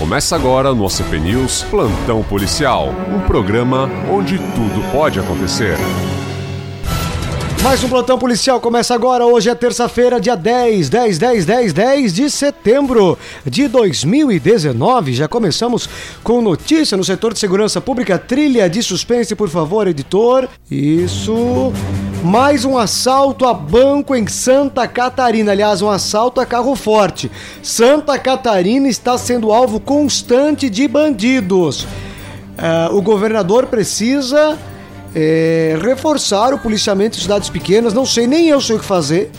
Começa 0.00 0.34
agora 0.34 0.74
no 0.74 0.88
CP 0.88 1.18
News 1.18 1.62
Plantão 1.64 2.22
Policial, 2.22 2.88
um 2.88 3.20
programa 3.20 3.86
onde 4.10 4.38
tudo 4.38 4.82
pode 4.90 5.20
acontecer. 5.20 5.76
Mais 7.62 7.84
um 7.84 7.90
plantão 7.90 8.18
policial 8.18 8.58
começa 8.58 8.94
agora. 8.94 9.26
Hoje 9.26 9.50
é 9.50 9.54
terça-feira, 9.54 10.18
dia 10.18 10.34
10, 10.34 10.88
10, 10.88 11.18
10, 11.18 11.44
10, 11.44 11.72
10 11.74 12.14
de 12.14 12.30
setembro 12.30 13.18
de 13.44 13.68
2019. 13.68 15.12
Já 15.12 15.28
começamos 15.28 15.86
com 16.24 16.40
notícia 16.40 16.96
no 16.96 17.04
setor 17.04 17.34
de 17.34 17.38
segurança 17.38 17.78
pública. 17.78 18.18
Trilha 18.18 18.68
de 18.68 18.82
suspense, 18.82 19.34
por 19.34 19.50
favor, 19.50 19.86
editor. 19.86 20.48
Isso. 20.70 21.70
Mais 22.24 22.64
um 22.64 22.78
assalto 22.78 23.46
a 23.46 23.52
banco 23.52 24.16
em 24.16 24.26
Santa 24.26 24.88
Catarina. 24.88 25.52
Aliás, 25.52 25.82
um 25.82 25.90
assalto 25.90 26.40
a 26.40 26.46
carro 26.46 26.74
forte. 26.74 27.30
Santa 27.62 28.18
Catarina 28.18 28.88
está 28.88 29.18
sendo 29.18 29.52
alvo 29.52 29.78
constante 29.78 30.70
de 30.70 30.88
bandidos. 30.88 31.82
Uh, 31.82 32.96
o 32.96 33.02
governador 33.02 33.66
precisa 33.66 34.58
é, 35.14 35.78
reforçar 35.82 36.52
o 36.54 36.58
policiamento 36.58 37.18
em 37.18 37.20
cidades 37.20 37.48
pequenas. 37.48 37.92
Não 37.92 38.06
sei, 38.06 38.26
nem 38.26 38.48
eu 38.48 38.60
sei 38.60 38.76
o 38.76 38.78
que 38.78 38.84
fazer, 38.84 39.30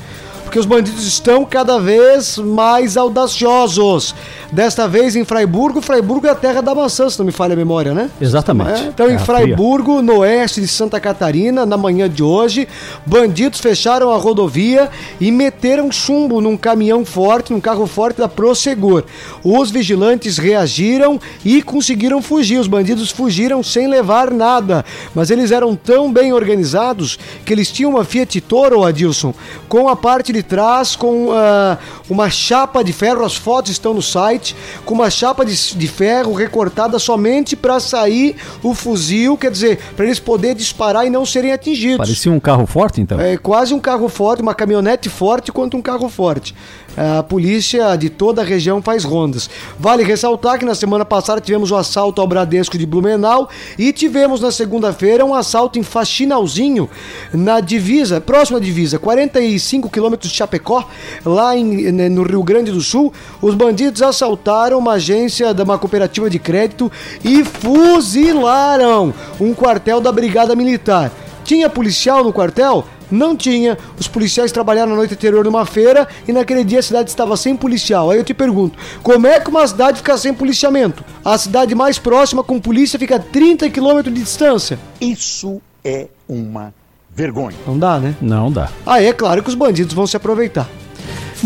porque 0.52 0.60
os 0.60 0.66
bandidos 0.66 1.08
estão 1.08 1.46
cada 1.46 1.80
vez 1.80 2.38
mais 2.38 2.98
audaciosos. 2.98 4.14
Desta 4.52 4.86
vez 4.86 5.16
em 5.16 5.24
Fraiburgo. 5.24 5.82
Fraiburgo 5.82 6.28
é 6.28 6.32
a 6.32 6.36
terra 6.36 6.60
da 6.60 6.76
maçã, 6.76 7.10
se 7.10 7.18
não 7.18 7.26
me 7.26 7.32
falha 7.32 7.54
a 7.54 7.56
memória, 7.56 7.94
né? 7.94 8.10
Exatamente. 8.20 8.82
É? 8.82 8.88
Então, 8.88 9.08
em 9.08 9.14
É 9.14 9.16
a 9.16 9.20
Fraiburgo, 9.20 10.02
no 10.02 10.18
oeste 10.18 10.60
de 10.60 10.68
Santa 10.68 11.00
Catarina, 11.00 11.66
na 11.66 11.78
manhã 11.78 12.10
de 12.10 12.22
hoje, 12.22 12.68
bandidos 13.06 13.62
fecharam 13.62 14.12
a 14.12 14.18
rodovia 14.18 14.90
e 15.22 15.32
meteram 15.32 15.90
chumbo 15.90 16.42
num 16.42 16.58
caminhão 16.58 17.06
forte, 17.06 17.54
num 17.54 17.62
carro 17.62 17.88
forte 17.88 18.18
da 18.18 18.28
Prosegur. 18.28 19.06
Os 19.42 19.72
vigilantes 19.72 20.38
reagiram 20.38 21.18
e 21.46 21.62
conseguiram 21.62 22.22
fugir. 22.22 22.60
Os 22.60 22.68
bandidos 22.68 23.10
fugiram 23.10 23.64
sem 23.64 23.88
levar 23.88 24.30
nada, 24.30 24.84
mas 25.16 25.32
eles 25.32 25.50
eram 25.50 25.78
tão 25.78 26.12
bem 26.12 26.34
organizados 26.34 27.18
que 27.46 27.54
eles 27.54 27.72
tinham 27.72 27.92
uma 27.92 28.04
Fiat 28.04 28.42
Toro, 28.42 28.84
Adilson, 28.84 29.34
com 29.70 29.88
a 29.88 29.96
parte 29.96 30.34
de 30.34 30.41
trás 30.44 30.96
com 30.96 31.32
ah, 31.32 31.78
uma 32.10 32.30
chapa 32.30 32.84
de 32.84 32.94
ferro. 32.94 33.26
As 33.26 33.36
fotos 33.36 33.72
estão 33.72 33.94
no 33.94 34.02
site 34.02 34.56
com 34.86 34.94
uma 34.94 35.10
chapa 35.10 35.46
de, 35.46 35.76
de 35.76 35.88
ferro 35.88 36.34
recortada 36.34 37.00
somente 37.00 37.56
para 37.56 37.80
sair 37.80 38.36
o 38.64 38.74
fuzil, 38.74 39.38
quer 39.38 39.52
dizer, 39.52 39.80
para 39.96 40.06
eles 40.06 40.20
poderem 40.20 40.56
disparar 40.56 41.06
e 41.06 41.10
não 41.10 41.26
serem 41.26 41.52
atingidos. 41.52 41.98
Parecia 41.98 42.32
um 42.32 42.40
carro 42.40 42.66
forte, 42.66 43.02
então? 43.02 43.20
É 43.20 43.38
quase 43.38 43.74
um 43.74 43.80
carro 43.80 44.08
forte, 44.10 44.42
uma 44.42 44.54
caminhonete 44.54 45.10
forte 45.10 45.52
quanto 45.52 45.78
um 45.78 45.82
carro 45.82 46.10
forte. 46.10 46.56
A 46.98 47.24
polícia 47.24 47.96
de 47.96 48.10
toda 48.10 48.42
a 48.42 48.46
região 48.46 48.82
faz 48.82 49.04
rondas. 49.04 49.50
Vale 49.80 50.04
ressaltar 50.04 50.60
que 50.60 50.66
na 50.66 50.76
semana 50.76 51.06
passada 51.06 51.40
tivemos 51.40 51.72
o 51.72 51.76
assalto 51.76 52.20
ao 52.20 52.28
Bradesco 52.28 52.78
de 52.78 52.86
Blumenau 52.86 53.50
e 53.78 53.94
tivemos 53.94 54.42
na 54.42 54.52
segunda-feira 54.52 55.26
um 55.26 55.34
assalto 55.34 55.80
em 55.80 55.84
Faxinalzinho, 55.84 56.90
na 57.34 57.62
divisa, 57.62 58.20
próxima 58.20 58.60
divisa, 58.60 59.00
45 59.00 59.90
quilômetros 59.90 60.32
de 60.32 60.38
Chapecó, 60.38 60.86
lá 61.26 61.56
em, 61.56 61.92
né, 61.92 62.10
no 62.10 62.24
Rio 62.24 62.44
Grande 62.44 62.72
do 62.72 62.82
Sul. 62.82 63.14
Os 63.42 63.56
bandidos 63.56 64.02
assaltaram 64.02 64.78
uma 64.78 64.94
agência 64.94 65.54
de 65.54 65.64
uma 65.64 65.78
cooperativa 65.78 66.30
de 66.30 66.40
crédito 66.40 66.92
e 67.24 67.44
fuzilaram 67.44 69.14
um 69.40 69.54
quartel 69.54 70.02
da 70.02 70.12
Brigada 70.12 70.56
Militar. 70.56 71.12
Tinha 71.46 71.70
policial 71.70 72.24
no 72.24 72.34
quartel? 72.34 72.86
Não 73.12 73.36
tinha. 73.36 73.78
Os 74.00 74.08
policiais 74.08 74.52
trabalharam 74.52 74.92
na 74.92 74.96
noite 74.96 75.14
anterior 75.14 75.44
numa 75.44 75.66
feira 75.66 76.08
e 76.28 76.32
naquele 76.32 76.64
dia 76.64 76.80
a 76.80 76.84
cidade 76.84 77.10
estava 77.10 77.36
sem 77.36 77.56
policial. 77.56 78.10
Aí 78.10 78.18
eu 78.18 78.24
te 78.24 78.34
pergunto, 78.34 78.78
como 79.04 79.28
é 79.28 79.40
que 79.40 79.50
uma 79.50 79.68
cidade 79.68 79.98
fica 79.98 80.18
sem 80.18 80.34
policiamento? 80.34 81.04
A 81.24 81.38
cidade 81.38 81.76
mais 81.76 82.00
próxima 82.00 82.44
com 82.44 82.60
polícia 82.60 82.98
fica 82.98 83.18
a 83.18 83.20
30 83.20 83.70
quilômetros 83.70 84.14
de 84.14 84.22
distância. 84.22 84.80
Isso 85.00 85.62
é 85.84 86.08
uma 86.28 86.74
vergonha. 87.14 87.58
Não 87.68 87.78
dá, 87.78 88.00
né? 88.00 88.16
Não 88.22 88.52
dá. 88.52 88.70
Ah, 88.86 89.02
é 89.02 89.12
claro 89.12 89.44
que 89.44 89.50
os 89.50 89.56
bandidos 89.56 89.94
vão 89.94 90.08
se 90.08 90.16
aproveitar. 90.16 90.70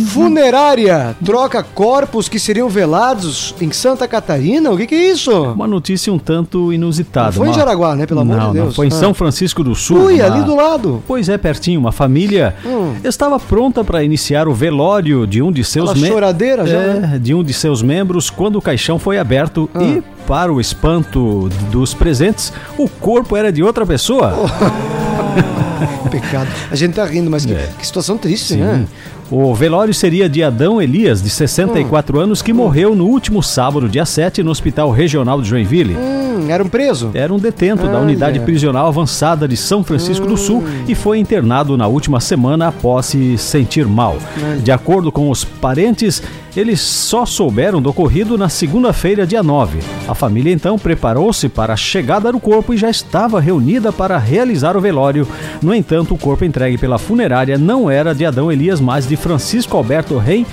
Funerária 0.04 1.16
troca 1.24 1.64
corpos 1.64 2.28
que 2.28 2.38
seriam 2.40 2.68
velados 2.70 3.56
em 3.62 3.72
Santa 3.72 4.08
Catarina? 4.08 4.70
O 4.72 4.78
que, 4.78 4.88
que 4.88 4.96
é 4.96 5.12
isso? 5.12 5.32
Uma 5.32 5.68
notícia 5.68 6.12
um 6.12 6.20
tanto 6.20 6.74
inusitada. 6.74 7.28
Não 7.28 7.34
foi 7.34 7.48
em 7.48 7.50
uma- 7.52 7.56
Jaraguá, 7.58 7.96
né? 7.96 8.06
Pelo 8.06 8.20
amor 8.22 8.38
não, 8.38 8.48
de 8.48 8.54
Deus. 8.54 8.66
Não, 8.68 8.74
foi 8.74 8.88
em 8.88 8.92
Ah. 8.92 8.96
São 8.96 9.14
Francisco 9.14 9.64
do 9.64 9.74
Sul. 9.76 10.06
Ui, 10.06 10.16
uma- 10.16 10.26
ali 10.26 10.44
do 10.44 10.56
lado. 10.56 11.04
Pois 11.08 11.30
é, 11.30 11.38
pertinho. 11.38 11.80
Uma 11.80 11.92
família 11.92 12.56
Hum. 12.66 12.94
estava 13.04 13.40
pronta 13.40 13.84
para 13.84 14.04
iniciar 14.04 14.48
o 14.48 14.54
velório 14.54 15.26
de 15.26 15.42
um 15.42 15.52
de 15.52 15.64
seus 15.64 15.90
Aquela 15.90 16.02
mem- 16.04 16.12
choradeira 16.12 16.66
já, 16.68 16.78
É, 16.78 16.94
né? 17.00 17.20
de 17.22 17.34
um 17.34 17.44
de 17.44 17.54
seus 17.54 17.82
membros 17.82 18.30
quando 18.30 18.58
o 18.58 18.62
caixão 18.62 19.00
foi 19.00 19.18
aberto 19.18 19.70
Ah. 19.74 19.82
e, 19.84 20.04
para 20.28 20.52
o 20.52 20.60
espanto 20.60 21.50
dos 21.72 21.94
presentes, 21.94 22.52
o 22.78 22.90
corpo 22.90 23.36
era 23.38 23.52
de 23.52 23.62
outra 23.64 23.86
pessoa. 23.86 24.34
Pecado. 26.10 26.48
A 26.72 26.76
gente 26.76 26.94
tá 26.94 27.06
rindo, 27.06 27.30
mas 27.30 27.46
que, 27.46 27.54
É. 27.54 27.70
que 27.78 27.86
situação 27.86 28.18
triste, 28.18 28.54
Sim. 28.54 28.58
né? 28.62 28.86
O 29.32 29.56
velório 29.56 29.94
seria 29.94 30.30
de 30.30 30.44
Adão 30.44 30.80
Elias, 30.80 31.22
de 31.22 31.32
64 31.32 32.20
anos, 32.20 32.44
que 32.44 32.54
morreu 32.54 32.94
no 32.94 33.08
último 33.08 33.42
sábado, 33.42 33.90
dia 33.90 34.06
7, 34.06 34.44
no 34.44 34.52
Hospital 34.52 34.92
Regional 34.92 35.42
de 35.42 35.50
Joinville. 35.50 35.96
Hum, 35.96 36.46
era 36.48 36.64
um 36.64 36.70
preso? 36.70 37.10
Era 37.14 37.34
um 37.34 37.40
detento 37.40 37.88
da 37.88 37.94
Olha. 37.94 38.02
unidade 38.02 38.40
prisional 38.42 38.88
avançada 38.88 39.48
de 39.48 39.58
São 39.58 39.84
Francisco 39.84 40.28
do 40.28 40.38
Sul 40.38 40.64
e 40.88 40.94
foi 40.94 41.18
internado 41.18 41.76
na 41.76 41.88
última 41.88 42.20
semana 42.20 42.68
após 42.68 43.08
se 43.08 43.36
sentir 43.38 43.88
mal. 43.88 44.18
De 44.62 44.72
acordo 44.72 45.12
com 45.12 45.32
os 45.32 45.44
parentes, 45.44 46.22
eles 46.56 46.80
só 46.80 47.26
souberam 47.26 47.82
do 47.82 47.90
ocorrido 47.90 48.38
na 48.38 48.48
segunda-feira, 48.48 49.28
dia 49.28 49.44
9. 49.44 49.80
A 50.08 50.16
família 50.16 50.54
então 50.54 50.80
preparou-se 50.80 51.50
para 51.50 51.74
a 51.74 51.78
chegada 51.78 52.32
do 52.32 52.40
corpo 52.40 52.74
e 52.74 52.78
já 52.78 52.90
estava 52.90 53.42
reunida 53.42 53.92
para 53.92 54.18
realizar 54.18 54.78
o 54.78 54.82
velório. 54.82 55.28
No 55.62 55.74
entanto, 55.74 56.14
o 56.14 56.18
corpo 56.18 56.46
entregue 56.46 56.78
pela 56.78 56.98
funerária 56.98 57.58
não 57.58 57.90
era 57.90 58.14
de 58.14 58.26
Adão 58.26 58.52
Elias, 58.52 58.80
mas 58.80 59.06
de 59.08 59.15
Francisco 59.16 59.76
Alberto 59.78 60.18
Rei. 60.18 60.46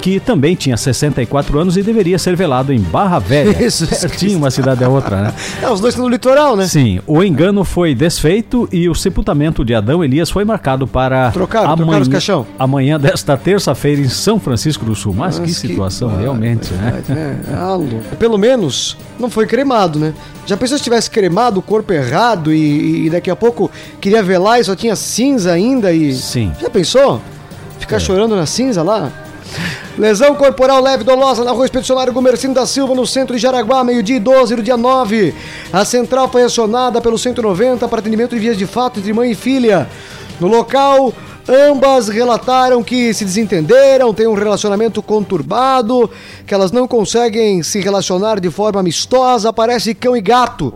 Que 0.00 0.20
também 0.20 0.54
tinha 0.54 0.76
64 0.76 1.58
anos 1.58 1.76
e 1.76 1.82
deveria 1.82 2.20
ser 2.20 2.36
velado 2.36 2.72
em 2.72 2.78
Barra 2.78 3.18
Velha. 3.18 3.52
Jesus 3.58 3.98
Pertinho 3.98 4.38
uma 4.38 4.48
cidade 4.48 4.78
da 4.78 4.88
outra, 4.88 5.20
né? 5.22 5.34
É, 5.60 5.68
os 5.68 5.80
dois 5.80 5.92
estão 5.92 6.06
no 6.06 6.10
litoral, 6.10 6.56
né? 6.56 6.68
Sim, 6.68 7.00
o 7.04 7.20
engano 7.20 7.64
foi 7.64 7.96
desfeito 7.96 8.68
e 8.70 8.88
o 8.88 8.94
sepultamento 8.94 9.64
de 9.64 9.74
Adão 9.74 10.04
Elias 10.04 10.30
foi 10.30 10.44
marcado 10.44 10.86
para 10.86 11.32
Trocaram, 11.32 11.64
trocaram 11.66 11.82
amanhã, 11.82 12.02
os 12.02 12.08
caixão. 12.08 12.46
amanhã 12.56 12.98
desta 12.98 13.36
terça-feira 13.36 14.00
em 14.00 14.08
São 14.08 14.38
Francisco 14.38 14.84
do 14.84 14.94
Sul. 14.94 15.12
Mas 15.12 15.34
que 15.34 15.40
Mas 15.48 15.58
que- 15.60 15.66
situação, 15.68 16.16
realmente, 16.16 16.72
né? 16.74 17.02
É, 17.50 17.58
louco. 17.74 18.16
Pelo 18.20 18.38
menos 18.38 18.96
não 19.18 19.28
foi 19.28 19.46
cremado, 19.48 19.98
né? 19.98 20.14
Já 20.46 20.56
pensou 20.56 20.78
se 20.78 20.84
tivesse 20.84 21.10
cremado 21.10 21.58
o 21.58 21.62
corpo 21.62 21.92
errado 21.92 22.52
e, 22.54 23.06
e 23.06 23.10
daqui 23.10 23.32
a 23.32 23.36
pouco 23.36 23.68
queria 24.00 24.22
velar 24.22 24.60
e 24.60 24.64
só 24.64 24.76
tinha 24.76 24.94
cinza 24.94 25.50
ainda 25.52 25.92
e. 25.92 26.14
Sim. 26.14 26.52
Já 26.60 26.70
pensou? 26.70 27.20
Ficar 27.78 27.98
chorando 27.98 28.36
na 28.36 28.46
cinza 28.46 28.82
lá? 28.82 29.10
Lesão 29.96 30.34
corporal 30.34 30.80
leve 30.80 31.02
dolosa 31.02 31.42
na 31.42 31.50
rua 31.50 31.64
Expedicionário 31.64 32.12
Gumercindo 32.12 32.54
da 32.54 32.66
Silva, 32.66 32.94
no 32.94 33.06
centro 33.06 33.34
de 33.34 33.42
Jaraguá, 33.42 33.82
meio-dia 33.82 34.16
e 34.16 34.20
12 34.20 34.56
do 34.56 34.62
dia 34.62 34.76
9. 34.76 35.34
A 35.72 35.84
central 35.84 36.28
foi 36.28 36.44
acionada 36.44 37.00
pelo 37.00 37.18
190 37.18 37.88
para 37.88 37.98
atendimento 37.98 38.34
de 38.34 38.40
vias 38.40 38.56
de 38.56 38.66
fato 38.66 39.00
entre 39.00 39.12
mãe 39.12 39.32
e 39.32 39.34
filha. 39.34 39.88
No 40.38 40.46
local, 40.46 41.12
ambas 41.48 42.08
relataram 42.08 42.82
que 42.82 43.12
se 43.12 43.24
desentenderam, 43.24 44.14
têm 44.14 44.28
um 44.28 44.34
relacionamento 44.34 45.02
conturbado, 45.02 46.08
que 46.46 46.54
elas 46.54 46.70
não 46.70 46.86
conseguem 46.86 47.62
se 47.62 47.80
relacionar 47.80 48.38
de 48.38 48.50
forma 48.50 48.78
amistosa, 48.78 49.52
parece 49.52 49.94
cão 49.94 50.16
e 50.16 50.20
gato. 50.20 50.74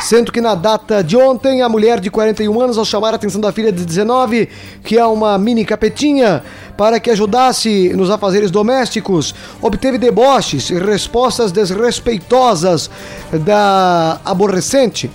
Sendo 0.00 0.30
que 0.30 0.40
na 0.40 0.54
data 0.54 1.02
de 1.02 1.16
ontem, 1.16 1.62
a 1.62 1.68
mulher 1.68 2.00
de 2.00 2.10
41 2.10 2.60
anos, 2.60 2.78
ao 2.78 2.84
chamar 2.84 3.12
a 3.12 3.16
atenção 3.16 3.40
da 3.40 3.52
filha 3.52 3.72
de 3.72 3.84
19, 3.84 4.48
que 4.84 4.98
é 4.98 5.04
uma 5.04 5.38
mini 5.38 5.64
capetinha, 5.64 6.42
para 6.76 7.00
que 7.00 7.10
ajudasse 7.10 7.92
nos 7.94 8.10
afazeres 8.10 8.50
domésticos, 8.50 9.34
obteve 9.60 9.98
deboches 9.98 10.70
e 10.70 10.74
respostas 10.74 11.50
desrespeitosas 11.50 12.90
da 13.32 14.20
aborrecente 14.24 15.10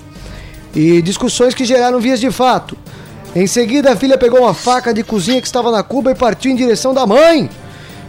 e 0.73 1.01
discussões 1.01 1.53
que 1.53 1.65
geraram 1.65 1.99
vias 1.99 2.19
de 2.19 2.31
fato. 2.31 2.77
Em 3.35 3.47
seguida, 3.47 3.93
a 3.93 3.95
filha 3.95 4.17
pegou 4.17 4.41
uma 4.41 4.53
faca 4.53 4.93
de 4.93 5.03
cozinha 5.03 5.39
que 5.39 5.47
estava 5.47 5.71
na 5.71 5.83
cuba 5.83 6.11
e 6.11 6.15
partiu 6.15 6.51
em 6.51 6.55
direção 6.55 6.93
da 6.93 7.05
mãe, 7.05 7.49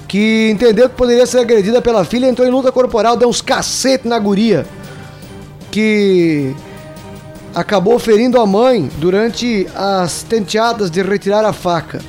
que 0.09 0.50
entendeu 0.50 0.88
que 0.88 0.97
poderia 0.97 1.26
ser 1.26 1.38
agredida 1.38 1.81
pela 1.81 2.05
filha, 2.05 2.26
entrou 2.26 2.47
em 2.47 2.50
luta 2.50 2.73
corporal, 2.73 3.17
deu 3.17 3.29
uns 3.29 3.41
cacete 3.41 4.09
na 4.09 4.19
guria, 4.19 4.67
que 5.73 6.55
acabou 7.55 7.99
ferindo 7.99 8.41
a 8.41 8.47
mãe 8.47 8.89
durante 8.99 9.67
as 9.75 10.23
tenteadas 10.23 10.91
de 10.91 11.03
retirar 11.03 11.45
a 11.45 11.53
faca. 11.53 12.01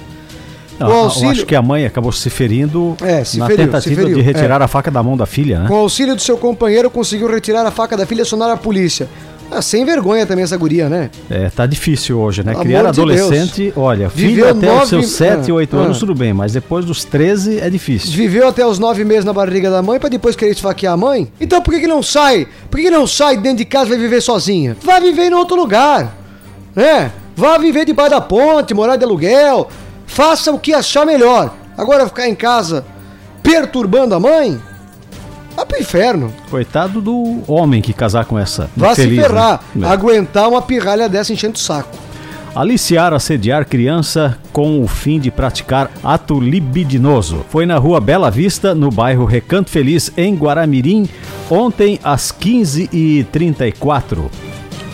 Não, 0.80 0.92
auxílio- 0.92 1.30
acho 1.32 1.46
que 1.46 1.56
a 1.56 1.62
mãe 1.62 1.86
acabou 1.86 2.12
se 2.12 2.30
ferindo 2.30 2.98
É, 3.02 3.24
se 3.24 3.38
na 3.38 3.48
feriu, 3.48 3.66
tentativa 3.66 4.02
feriu, 4.02 4.16
de 4.18 4.22
retirar 4.22 4.60
é. 4.60 4.66
a 4.66 4.68
faca 4.68 4.92
da 4.92 5.02
mão 5.02 5.16
da 5.16 5.26
filha, 5.26 5.60
né? 5.60 5.68
Com 5.68 5.76
o 5.76 5.78
auxílio 5.78 6.16
do 6.16 6.22
seu 6.22 6.38
companheiro, 6.38 6.90
conseguiu 6.90 7.28
retirar 7.30 7.66
a 7.66 7.72
faca 7.72 7.96
da 7.96 8.06
filha 8.06 8.20
e 8.20 8.24
acionar 8.24 8.50
a 8.50 8.58
polícia. 8.58 9.08
Ah, 9.56 9.62
sem 9.62 9.86
vergonha 9.86 10.26
também 10.26 10.44
essa 10.44 10.58
guria, 10.58 10.90
né? 10.90 11.12
É, 11.30 11.50
tá 11.50 11.68
difícil 11.68 12.20
hoje, 12.20 12.44
né? 12.44 12.54
Pelo 12.54 12.64
Criar 12.64 12.82
de 12.82 12.88
adolescente, 12.88 13.72
olha, 13.76 14.10
filho 14.10 14.30
Viveu 14.30 14.50
até 14.50 14.68
os 14.72 14.74
nove- 14.74 14.88
seus 14.88 15.12
7, 15.12 15.52
ah, 15.52 15.54
8 15.54 15.78
ah. 15.78 15.80
anos, 15.82 16.00
tudo 16.00 16.16
bem, 16.16 16.34
mas 16.34 16.54
depois 16.54 16.84
dos 16.86 17.04
13 17.04 17.60
é 17.60 17.70
difícil. 17.70 18.12
Viveu 18.12 18.48
até 18.48 18.66
os 18.66 18.80
nove 18.80 19.06
meses 19.06 19.26
na 19.26 19.32
barriga 19.32 19.70
da 19.70 19.82
mãe 19.82 20.00
pra 20.00 20.10
depois 20.10 20.36
querer 20.36 20.52
esfaquear 20.52 20.94
a 20.94 20.98
mãe? 20.98 21.32
Então 21.40 21.62
por 21.62 21.72
que, 21.74 21.82
que 21.82 21.88
não 21.88 22.02
sai? 22.02 22.48
Por 22.70 22.78
que, 22.78 22.84
que 22.84 22.92
não 22.92 23.06
sai 23.06 23.38
dentro 23.38 23.60
de 23.60 23.66
casa 23.66 23.86
e 23.86 23.90
vai 23.90 24.00
viver 24.00 24.22
sozinha? 24.22 24.76
Vai 24.82 25.00
viver 25.00 25.30
em 25.30 25.34
outro 25.36 25.56
lugar, 25.56 26.18
né? 26.76 27.12
Vá 27.36 27.58
viver 27.58 27.86
debaixo 27.86 28.12
da 28.12 28.22
ponte, 28.22 28.74
morar 28.74 28.96
de 28.96 29.04
aluguel. 29.04 29.70
Faça 30.08 30.52
o 30.52 30.60
que 30.60 30.74
achar 30.74 31.06
melhor. 31.06 31.54
Agora 31.78 32.08
ficar 32.08 32.28
em 32.28 32.36
casa 32.36 32.86
perturbando 33.42 34.16
a 34.16 34.20
mãe? 34.20 34.60
Vai 35.56 35.66
pro 35.66 35.80
inferno. 35.80 36.34
Coitado 36.50 37.02
do 37.02 37.42
homem 37.48 37.82
que 37.82 37.94
casar 37.94 38.26
com 38.26 38.38
essa. 38.40 38.70
Infeliz, 38.76 38.96
se 38.96 39.22
ferrar. 39.30 39.62
né? 39.76 39.88
Aguentar 39.88 40.50
uma 40.50 40.62
pirralha 40.62 41.08
dessa 41.08 41.32
enchendo 41.34 41.56
o 41.56 41.60
saco. 41.60 41.98
Aliciar, 42.56 43.14
assediar 43.14 43.66
criança 43.66 44.38
com 44.52 44.80
o 44.84 44.88
fim 44.88 45.20
de 45.20 45.32
praticar 45.32 45.90
ato 46.04 46.40
libidinoso. 46.40 47.44
Foi 47.50 47.66
na 47.66 47.78
rua 47.80 48.00
Bela 48.00 48.30
Vista, 48.30 48.76
no 48.76 48.92
bairro 48.92 49.26
Recanto 49.26 49.72
Feliz, 49.72 50.12
em 50.16 50.36
Guaramirim, 50.36 51.10
ontem 51.50 52.00
às 52.04 52.32
15h34. 52.32 54.30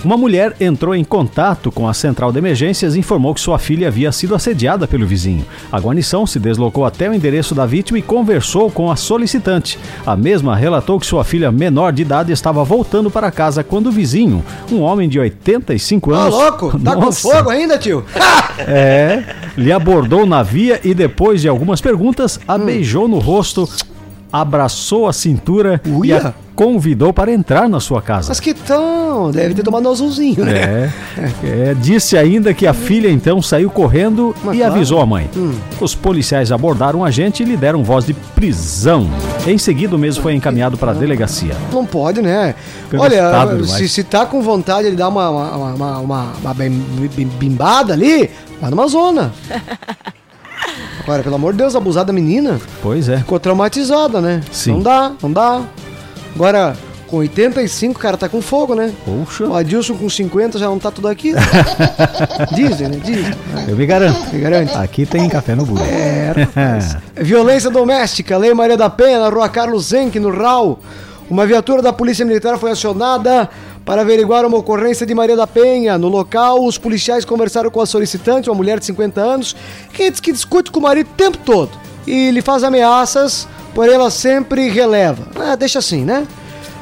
Uma 0.03 0.15
mulher 0.15 0.55
entrou 0.61 0.95
em 0.95 1.03
contato 1.03 1.69
com 1.71 1.85
a 1.87 1.93
central 1.93 2.31
de 2.31 2.37
emergências 2.37 2.95
e 2.95 2.99
informou 2.99 3.33
que 3.33 3.41
sua 3.41 3.59
filha 3.59 3.89
havia 3.89 4.11
sido 4.13 4.33
assediada 4.33 4.87
pelo 4.87 5.05
vizinho. 5.05 5.45
A 5.69 5.77
guarnição 5.77 6.25
se 6.25 6.39
deslocou 6.39 6.85
até 6.85 7.09
o 7.09 7.13
endereço 7.13 7.53
da 7.53 7.65
vítima 7.65 7.99
e 7.99 8.01
conversou 8.01 8.71
com 8.71 8.89
a 8.89 8.95
solicitante. 8.95 9.77
A 10.05 10.15
mesma 10.15 10.55
relatou 10.55 10.99
que 10.99 11.05
sua 11.05 11.25
filha 11.25 11.51
menor 11.51 11.91
de 11.91 12.01
idade 12.01 12.31
estava 12.31 12.63
voltando 12.63 13.11
para 13.11 13.29
casa 13.29 13.61
quando 13.61 13.87
o 13.87 13.91
vizinho, 13.91 14.41
um 14.71 14.79
homem 14.81 15.09
de 15.09 15.19
85 15.19 16.11
Tá 16.11 16.17
anos. 16.17 16.33
louco? 16.33 16.79
Tá 16.79 16.95
com 16.95 17.01
Nossa. 17.01 17.21
fogo 17.29 17.49
ainda, 17.49 17.77
tio? 17.77 18.03
É, 18.67 19.23
lhe 19.57 19.71
abordou 19.71 20.25
na 20.25 20.43
via 20.43 20.81
e 20.83 20.93
depois 20.93 21.39
de 21.41 21.47
algumas 21.47 21.79
perguntas, 21.79 22.37
a 22.45 22.57
beijou 22.57 23.07
no 23.07 23.17
rosto, 23.17 23.67
abraçou 24.33 25.07
a 25.07 25.13
cintura 25.13 25.81
e 25.85 25.89
Uia. 25.89 26.17
a 26.27 26.33
convidou 26.59 27.13
para 27.13 27.31
entrar 27.31 27.69
na 27.69 27.79
sua 27.79 28.01
casa. 28.01 28.27
Mas 28.27 28.41
que 28.41 28.53
tão? 28.53 29.31
Deve 29.31 29.53
ter 29.53 29.63
tomado 29.63 29.87
um 29.87 29.91
azulzinho, 29.93 30.43
né? 30.43 30.91
É, 31.17 31.69
é, 31.69 31.73
disse 31.73 32.17
ainda 32.17 32.53
que 32.53 32.67
a 32.67 32.73
filha 32.73 33.09
então 33.09 33.41
saiu 33.41 33.69
correndo 33.69 34.35
Mas 34.43 34.55
e 34.55 34.57
claro. 34.57 34.73
Hum. 34.73 34.75
avisou 34.75 34.99
a 35.01 35.05
mãe. 35.05 35.29
Os 35.79 35.95
policiais 35.95 36.51
abordaram 36.51 36.99
o 36.99 37.05
agente 37.05 37.43
e 37.43 37.45
lhe 37.45 37.55
deram 37.55 37.81
voz 37.81 38.03
de 38.03 38.13
prisão. 38.13 39.09
Em 39.47 39.57
seguida, 39.57 39.95
o 39.95 39.99
mesmo 39.99 40.21
foi 40.21 40.33
encaminhado 40.33 40.77
para 40.77 40.91
a 40.91 40.93
delegacia. 40.93 41.55
Não 41.71 41.85
pode, 41.85 42.21
né? 42.21 42.53
Fica 42.89 43.01
Olha, 43.03 43.65
se, 43.65 43.87
se 43.87 44.03
tá 44.03 44.25
com 44.25 44.41
vontade 44.41 44.89
de 44.89 44.97
dar 44.97 45.07
uma, 45.07 45.29
uma, 45.29 45.55
uma, 45.55 45.73
uma, 45.73 45.97
uma- 45.99 46.33
uma 46.41 46.53
bim- 46.53 46.83
bim- 47.15 47.31
bimbada 47.39 47.93
ali, 47.93 48.29
vai 48.59 48.69
numa 48.69 48.87
zona. 48.89 49.31
Agora, 51.03 51.23
pelo 51.23 51.35
amor 51.35 51.53
de 51.53 51.59
Deus, 51.59 51.73
abusar 51.75 52.03
da 52.03 52.11
menina, 52.13 52.59
Pois 52.81 53.07
é. 53.07 53.17
ficou 53.19 53.39
traumatizada, 53.39 54.19
né? 54.19 54.41
Sim. 54.51 54.73
Não 54.73 54.81
dá, 54.81 55.11
não 55.23 55.31
dá. 55.31 55.61
Agora, 56.35 56.75
com 57.07 57.17
85, 57.17 57.97
o 57.97 58.01
cara 58.01 58.17
tá 58.17 58.29
com 58.29 58.41
fogo, 58.41 58.75
né? 58.75 58.93
Poxa, 59.03 59.45
O 59.47 59.55
Adilson 59.55 59.95
com 59.95 60.09
50 60.09 60.59
já 60.59 60.67
não 60.67 60.77
tá 60.77 60.91
tudo 60.91 61.07
aqui. 61.07 61.33
Dizem, 62.55 62.87
né? 62.87 62.99
Dizem. 63.03 63.33
eu 63.67 63.75
me 63.75 63.85
garanto. 63.85 64.33
Me 64.33 64.39
garante. 64.39 64.73
Aqui 64.75 65.05
tem 65.05 65.27
café 65.27 65.55
no 65.55 65.65
burro. 65.65 65.83
É. 65.83 66.33
Violência 67.21 67.69
doméstica, 67.69 68.37
Lei 68.37 68.53
Maria 68.53 68.77
da 68.77 68.89
Penha, 68.89 69.19
na 69.19 69.29
rua 69.29 69.49
Carlos 69.49 69.87
Zenck, 69.87 70.19
no 70.19 70.29
RAU. 70.29 70.79
Uma 71.29 71.45
viatura 71.45 71.81
da 71.81 71.93
Polícia 71.93 72.25
Militar 72.25 72.57
foi 72.57 72.71
acionada 72.71 73.49
para 73.85 74.01
averiguar 74.01 74.45
uma 74.45 74.57
ocorrência 74.57 75.05
de 75.05 75.15
Maria 75.15 75.35
da 75.35 75.47
Penha. 75.47 75.97
No 75.97 76.07
local, 76.09 76.63
os 76.63 76.77
policiais 76.77 77.25
conversaram 77.25 77.71
com 77.71 77.81
a 77.81 77.85
solicitante, 77.85 78.49
uma 78.49 78.55
mulher 78.55 78.79
de 78.79 78.85
50 78.85 79.19
anos, 79.21 79.55
que 79.93 80.09
diz 80.09 80.19
que 80.19 80.31
discute 80.31 80.71
com 80.71 80.79
o 80.79 80.83
marido 80.83 81.07
o 81.07 81.15
tempo 81.15 81.37
todo. 81.39 81.71
E 82.05 82.31
lhe 82.31 82.41
faz 82.41 82.63
ameaças, 82.63 83.47
porém 83.79 83.95
ela 83.95 84.11
sempre 84.11 84.67
releva. 84.67 85.25
Ah, 85.37 85.55
deixa 85.55 85.79
assim, 85.79 86.03
né? 86.03 86.27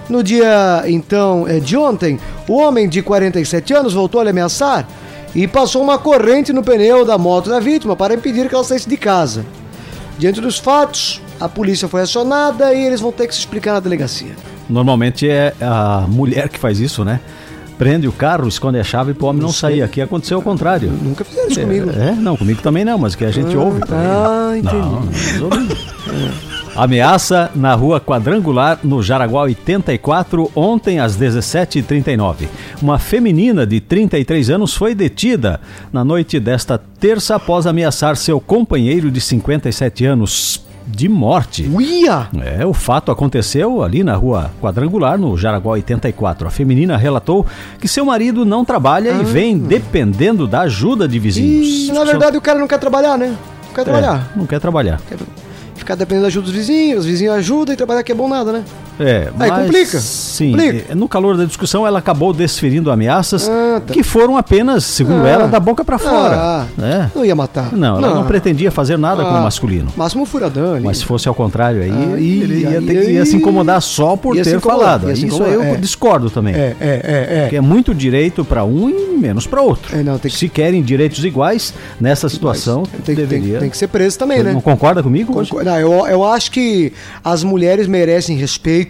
No 0.10 0.24
dia, 0.24 0.84
então, 0.88 1.48
eh, 1.48 1.60
de 1.60 1.78
ontem, 1.78 2.20
o 2.48 2.58
homem 2.58 2.90
de 2.90 3.04
47 3.04 3.72
anos 3.72 3.94
voltou 3.94 4.20
a 4.20 4.24
lhe 4.24 4.32
ameaçar 4.32 4.88
e 5.36 5.48
passou 5.48 5.84
uma 5.84 6.00
corrente 6.00 6.52
no 6.52 6.64
pneu 6.64 7.06
da 7.06 7.16
moto 7.16 7.52
da 7.52 7.60
vítima 7.60 7.96
para 7.96 8.16
impedir 8.16 8.50
que 8.50 8.56
ela 8.56 8.64
saísse 8.64 8.90
de 8.90 8.98
casa. 8.98 9.46
Diante 10.18 10.42
dos 10.42 10.58
fatos, 10.58 11.22
a 11.40 11.48
polícia 11.48 11.88
foi 11.88 12.02
acionada 12.02 12.74
e 12.74 12.84
eles 12.84 13.00
vão 13.00 13.12
ter 13.12 13.28
que 13.28 13.36
se 13.36 13.42
explicar 13.42 13.74
na 13.74 13.80
delegacia. 13.80 14.32
Normalmente 14.68 15.30
é 15.30 15.54
a 15.62 16.04
mulher 16.08 16.50
que 16.50 16.58
faz 16.58 16.80
isso, 16.80 17.06
né? 17.06 17.20
Prende 17.78 18.08
o 18.08 18.12
carro, 18.12 18.48
esconde 18.48 18.80
a 18.80 18.84
chave 18.84 19.14
pro 19.14 19.28
homem 19.28 19.44
não 19.44 19.54
sair. 19.54 19.84
Aqui 19.84 20.02
aconteceu 20.02 20.40
o 20.40 20.42
contrário. 20.42 20.90
Nunca 20.90 21.24
fizeram 21.24 21.48
isso 21.48 21.62
comigo. 21.62 21.92
É, 21.92 22.14
não, 22.14 22.36
comigo 22.36 22.60
também 22.64 22.84
não, 22.84 22.98
mas 22.98 23.14
que 23.14 23.24
a 23.24 23.30
gente 23.30 23.56
ouve. 23.56 23.82
por 23.82 23.94
aí. 23.94 24.04
Ah, 24.04 24.58
entendi. 24.58 24.78
Não, 24.78 25.44
ouvimos. 25.44 26.38
Ameaça 26.78 27.50
na 27.56 27.74
rua 27.74 28.00
Quadrangular, 28.00 28.78
no 28.84 29.02
Jaraguá 29.02 29.42
84, 29.42 30.52
ontem 30.56 31.00
às 31.00 31.18
17h39. 31.18 32.48
Uma 32.80 33.00
feminina 33.00 33.66
de 33.66 33.80
33 33.82 34.52
anos 34.52 34.76
foi 34.76 34.94
detida 34.94 35.60
na 35.92 36.06
noite 36.06 36.40
desta 36.40 36.78
terça 37.00 37.36
após 37.36 37.66
ameaçar 37.66 38.16
seu 38.16 38.40
companheiro 38.40 39.10
de 39.10 39.20
57 39.20 40.06
anos 40.06 40.64
de 40.86 41.10
morte. 41.10 41.68
Uia! 41.74 42.28
É, 42.60 42.64
o 42.64 42.74
fato 42.74 43.12
aconteceu 43.12 43.82
ali 43.82 44.04
na 44.04 44.14
rua 44.16 44.52
Quadrangular, 44.62 45.18
no 45.18 45.36
Jaraguá 45.36 45.72
84. 45.72 46.48
A 46.48 46.52
feminina 46.52 46.96
relatou 46.96 47.44
que 47.82 47.88
seu 47.88 48.06
marido 48.06 48.46
não 48.46 48.64
trabalha 48.64 49.10
e 49.20 49.24
vem 49.24 49.58
dependendo 49.58 50.46
da 50.46 50.62
ajuda 50.62 51.08
de 51.08 51.18
vizinhos. 51.18 51.90
E, 51.90 51.92
na 51.92 52.04
verdade, 52.04 52.38
o 52.38 52.42
cara 52.42 52.60
não 52.60 52.68
quer 52.68 52.78
trabalhar, 52.78 53.18
né? 53.18 53.36
Não 53.68 53.74
quer 53.74 53.82
É, 53.82 53.84
trabalhar. 53.84 54.32
não 54.36 54.46
quer 54.46 54.60
trabalhar. 54.60 55.02
Quer 55.10 55.18
ficar 55.88 55.96
dependendo 55.96 56.24
da 56.24 56.28
ajuda 56.28 56.48
dos 56.48 56.54
vizinhos, 56.54 57.00
os 57.00 57.06
vizinhos 57.06 57.34
ajudam 57.36 57.74
e 57.74 57.78
trabalhar 57.78 58.04
que 58.04 58.12
é 58.12 58.16
bom 58.16 58.28
nada, 58.28 58.52
né? 58.52 58.66
É, 59.00 59.30
Aí 59.40 59.50
mas, 59.50 59.64
complica. 59.66 60.00
Sim, 60.00 60.52
Complica. 60.52 60.86
eh, 60.92 60.96
no 60.96 61.08
calor 61.08 61.38
da 61.38 61.46
discussão 61.46 61.86
ela 61.86 62.00
acabou 62.00 62.34
desferindo 62.34 62.90
ameaças 62.92 63.48
Ah, 63.50 63.82
tá. 63.86 63.94
que 63.94 64.02
foram 64.04 64.38
apenas, 64.38 64.84
segundo 64.86 65.26
Ah. 65.26 65.30
ela, 65.30 65.48
da 65.48 65.60
boca 65.60 65.84
pra 65.86 65.98
fora. 65.98 66.36
Ah, 66.36 66.66
né? 66.78 67.12
Não 67.16 67.24
ia 67.26 67.36
matar. 67.36 67.74
Não, 67.74 67.98
ela 67.98 68.14
não, 68.16 68.26
pretendia 68.26 68.72
fazer 68.72 68.98
nada 68.98 69.24
com 69.24 69.32
o 69.32 69.36
Ah, 69.38 69.42
masculino. 69.42 69.92
Máximo 69.96 70.24
um 70.24 70.26
furadão 70.26 70.74
ali. 70.74 70.84
Mas 70.86 70.98
se 71.00 71.06
fosse 71.06 71.28
ao 71.28 71.36
contrário 71.36 71.82
aí, 71.82 71.92
Ah, 71.92 72.18
ele 72.20 72.62
ia, 72.62 72.70
aí- 72.80 72.86
ter 72.86 73.06
que- 73.06 73.12
ia 73.12 73.26
se 73.26 73.36
incomodar 73.36 73.82
só 73.82 74.16
por 74.16 74.36
ia 74.36 74.44
ter 74.44 74.60
falado. 74.60 75.08
ia 75.08 75.14
Isso 75.14 75.44
aí 75.44 75.54
eu 75.54 75.62
é. 75.64 75.76
discordo 75.76 76.30
também. 76.30 76.56
É, 76.56 76.58
é, 76.58 76.76
é, 76.80 77.38
é. 77.38 77.42
Porque 77.44 77.56
é 77.58 77.62
muito 77.62 77.94
direito 77.94 78.44
pra 78.44 78.64
um 78.64 78.90
e 78.90 79.18
menos 79.18 79.46
pra 79.48 79.62
outro. 79.62 79.96
É, 79.96 80.02
não, 80.04 80.18
tem 80.18 80.32
que- 80.32 80.38
Se 80.38 80.48
querem 80.50 80.82
direitos 80.82 81.24
iguais, 81.26 81.74
nessa 82.00 82.30
situação 82.30 82.84
tem, 82.84 83.16
tem- 83.16 83.16
deveria. 83.16 83.60
tem 83.60 83.70
que 83.70 83.78
ser 83.78 83.88
preso 83.88 84.18
também, 84.18 84.42
né? 84.44 84.54
Não 84.54 84.62
concorda 84.62 85.02
comigo? 85.04 85.34
Não, 85.64 85.80
eu, 85.80 86.08
eu 86.08 86.24
acho 86.24 86.52
que 86.52 86.94
as 87.24 87.44
mulheres 87.44 87.88
merecem 87.88 88.38
respeito, 88.38 88.87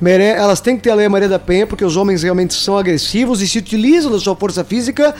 mere- 0.00 0.24
elas 0.24 0.60
têm 0.60 0.76
que 0.76 0.82
ter 0.82 0.90
a 0.90 0.94
Lei 0.94 1.08
Maria 1.08 1.28
da 1.28 1.38
Penha, 1.38 1.66
porque 1.66 1.84
os 1.84 1.96
homens 1.96 2.22
realmente 2.22 2.54
são 2.54 2.76
agressivos 2.78 3.40
e 3.42 3.48
se 3.48 3.58
utilizam 3.58 4.10
da 4.10 4.18
sua 4.18 4.34
força 4.36 4.64
física, 4.64 5.14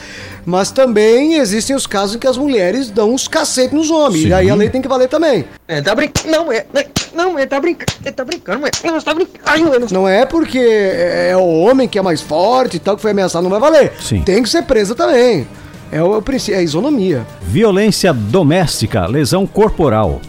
mas 0.45 0.71
também 0.71 1.35
existem 1.35 1.75
os 1.75 1.85
casos 1.85 2.15
em 2.15 2.19
que 2.19 2.27
as 2.27 2.37
mulheres 2.37 2.89
dão 2.89 3.13
uns 3.13 3.27
cacetes 3.27 3.73
nos 3.73 3.89
homens, 3.91 4.23
Sim. 4.23 4.29
e 4.29 4.33
aí 4.33 4.49
a 4.49 4.55
lei 4.55 4.69
tem 4.69 4.81
que 4.81 4.87
valer 4.87 5.07
também. 5.07 5.45
É, 5.67 5.81
tá 5.81 5.93
brincando. 5.95 6.29
Não, 6.29 6.51
é. 6.51 6.65
Não, 7.13 7.37
é, 7.37 7.45
tá 7.45 7.59
brincando. 7.59 7.91
É, 8.05 8.11
tá 8.11 8.23
brincando, 8.23 8.65
é. 8.67 8.71
Não, 8.85 8.99
tá 9.01 9.13
brincando. 9.13 9.79
Não 9.91 10.01
Não 10.01 10.07
é 10.07 10.25
porque 10.25 10.57
é 10.59 11.35
o 11.35 11.43
homem 11.61 11.87
que 11.87 11.99
é 11.99 12.01
mais 12.01 12.21
forte 12.21 12.77
e 12.77 12.79
tal, 12.79 12.95
que 12.95 13.01
foi 13.01 13.11
ameaçado, 13.11 13.43
não 13.43 13.49
vai 13.49 13.59
valer. 13.59 13.91
Sim. 14.01 14.21
Tem 14.21 14.41
que 14.41 14.49
ser 14.49 14.63
presa 14.63 14.95
também. 14.95 15.47
É 15.91 16.01
o, 16.01 16.13
é 16.13 16.17
o 16.17 16.21
princípio, 16.21 16.55
é 16.55 16.59
a 16.59 16.63
isonomia. 16.63 17.25
Violência 17.41 18.13
doméstica, 18.13 19.05
lesão 19.07 19.45
corporal. 19.45 20.21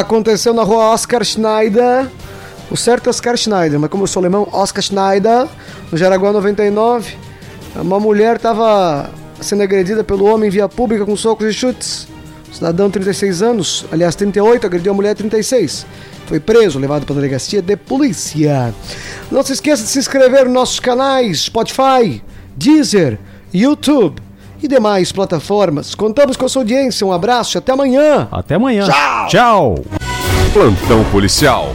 Aconteceu 0.00 0.54
na 0.54 0.62
rua 0.62 0.92
Oscar 0.92 1.24
Schneider. 1.24 2.06
O 2.70 2.76
certo 2.76 3.06
é 3.06 3.10
Oscar 3.10 3.36
Schneider, 3.36 3.78
mas 3.78 3.90
como 3.90 4.02
eu 4.02 4.06
sou 4.06 4.20
alemão, 4.20 4.48
Oscar 4.52 4.82
Schneider, 4.82 5.46
no 5.90 5.96
Jaraguá 5.96 6.32
99. 6.32 7.16
Uma 7.76 8.00
mulher 8.00 8.36
estava 8.36 9.10
sendo 9.40 9.62
agredida 9.62 10.02
pelo 10.02 10.26
homem 10.26 10.48
em 10.48 10.50
via 10.50 10.68
pública 10.68 11.04
com 11.04 11.16
socos 11.16 11.46
e 11.46 11.52
chutes. 11.52 12.08
Cidadão, 12.52 12.90
36 12.90 13.42
anos, 13.42 13.86
aliás, 13.92 14.14
38, 14.14 14.66
agrediu 14.66 14.92
a 14.92 14.94
mulher, 14.94 15.14
36. 15.14 15.86
Foi 16.26 16.40
preso, 16.40 16.78
levado 16.78 17.06
para 17.06 17.14
a 17.14 17.16
delegacia 17.16 17.62
de 17.62 17.76
polícia. 17.76 18.74
Não 19.30 19.42
se 19.42 19.52
esqueça 19.52 19.82
de 19.82 19.88
se 19.88 19.98
inscrever 19.98 20.44
nos 20.44 20.52
nossos 20.52 20.80
canais 20.80 21.42
Spotify, 21.42 22.22
Deezer, 22.56 23.18
YouTube 23.52 24.20
e 24.62 24.68
demais 24.68 25.12
plataformas. 25.12 25.94
Contamos 25.94 26.36
com 26.36 26.44
a 26.44 26.48
sua 26.48 26.62
audiência. 26.62 27.06
Um 27.06 27.12
abraço 27.12 27.56
e 27.56 27.58
até 27.58 27.72
amanhã. 27.72 28.28
Até 28.30 28.56
amanhã. 28.56 28.86
Tchau. 28.86 29.28
Tchau. 29.28 29.74
Plantão 30.52 31.04
Policial, 31.12 31.74